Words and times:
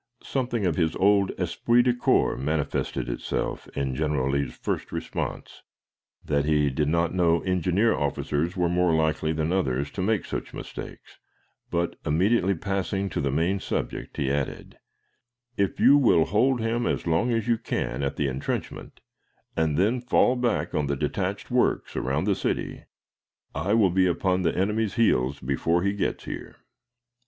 Something 0.23 0.65
of 0.65 0.77
his 0.77 0.95
old 0.95 1.29
esprit 1.39 1.83
de 1.83 1.93
corps 1.93 2.35
manifested 2.35 3.07
itself 3.07 3.67
in 3.77 3.93
General 3.93 4.31
Lee's 4.31 4.57
first 4.57 4.91
response, 4.91 5.61
that 6.25 6.43
he 6.43 6.71
did 6.71 6.87
not 6.87 7.13
know 7.13 7.41
engineer 7.41 7.93
officers 7.93 8.57
were 8.57 8.67
more 8.67 8.95
likely 8.95 9.31
than 9.31 9.53
others 9.53 9.91
to 9.91 10.01
make 10.01 10.25
such 10.25 10.55
mistakes, 10.55 11.19
but, 11.69 11.97
immediately 12.03 12.55
passing 12.55 13.09
to 13.11 13.21
the 13.21 13.29
main 13.29 13.59
subject, 13.59 14.17
he 14.17 14.31
added, 14.31 14.79
"If 15.55 15.79
you 15.79 15.97
will 15.99 16.25
hold 16.25 16.61
him 16.61 16.87
as 16.87 17.05
long 17.05 17.31
as 17.31 17.47
you 17.47 17.59
can 17.59 18.01
at 18.01 18.15
the 18.15 18.27
intrenchment, 18.27 19.01
and 19.55 19.77
then 19.77 20.01
fall 20.01 20.35
back 20.35 20.73
on 20.73 20.87
the 20.87 20.95
detached 20.95 21.51
works 21.51 21.95
around 21.95 22.23
the 22.23 22.33
city, 22.33 22.85
I 23.53 23.75
will 23.75 23.91
be 23.91 24.07
upon 24.07 24.41
the 24.41 24.57
enemy's 24.57 24.95
heels 24.95 25.39
before 25.39 25.83
he 25.83 25.93
gets 25.93 26.25
there." 26.25 26.55